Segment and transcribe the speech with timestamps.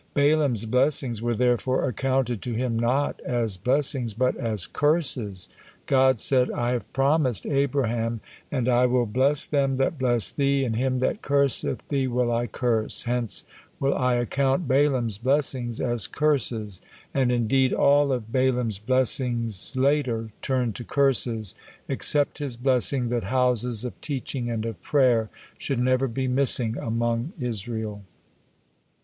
[0.15, 5.47] Balaam's blessings were therefore accounted to him not as blessings, but as curses.
[5.85, 8.19] God said: "I have promised Abraham,
[8.51, 12.47] 'And I will bless them that bless thee, and him that curseth thee will I
[12.47, 13.43] curse,' hence
[13.79, 16.81] will I account Balaam's blessings as curses."
[17.13, 21.53] And indeed all of Balaam's blessing later turned to curses,
[21.87, 25.29] except his blessing that houses of teaching and of prayer
[25.59, 28.01] should never be missing among Israel.